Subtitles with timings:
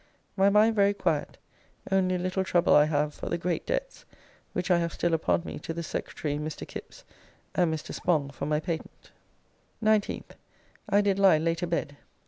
[0.35, 1.37] My mind very quiet,
[1.91, 4.03] only a little trouble I have for the great debts
[4.51, 6.67] which I have still upon me to the Secretary, Mr.
[6.67, 7.03] Kipps,
[7.53, 7.93] and Mr.
[7.93, 9.11] Spong for my patent.
[9.83, 10.31] 19th.
[10.89, 11.97] I did lie late a bed.